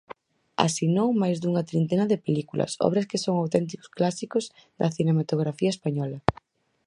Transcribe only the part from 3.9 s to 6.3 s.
clásicos da cinematografía española.